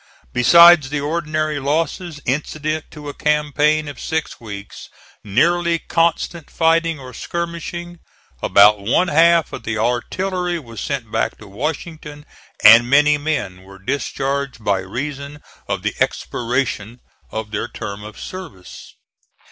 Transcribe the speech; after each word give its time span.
Besides 0.33 0.89
the 0.89 0.99
ordinary 0.99 1.59
losses 1.59 2.21
incident 2.25 2.85
to 2.89 3.07
a 3.07 3.13
campaign 3.13 3.87
of 3.87 3.99
six 3.99 4.39
weeks' 4.41 4.89
nearly 5.23 5.77
constant 5.77 6.49
fighting 6.49 6.99
or 6.99 7.13
skirmishing, 7.13 7.99
about 8.41 8.79
one 8.79 9.09
half 9.09 9.53
of 9.53 9.61
the 9.61 9.77
artillery 9.77 10.57
was 10.57 10.81
sent 10.81 11.11
back 11.11 11.37
to 11.37 11.45
Washington, 11.45 12.25
and 12.63 12.89
many 12.89 13.19
men 13.19 13.61
were 13.61 13.77
discharged 13.77 14.63
by 14.63 14.79
reason 14.79 15.39
of 15.67 15.83
the 15.83 15.93
expiration 15.99 16.99
of 17.29 17.51
their 17.51 17.67
term 17.67 18.03
of 18.03 18.19
service. 18.19 18.95